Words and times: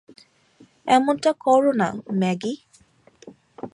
এমনটা 0.87 1.31
কোরো 1.43 1.71
না, 1.73 1.87
ম্যাগি! 2.19 2.53